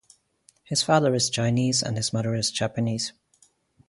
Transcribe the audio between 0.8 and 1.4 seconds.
father is